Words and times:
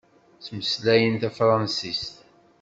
Ttmeslayen 0.37 1.15
tafṛansist. 1.21 2.13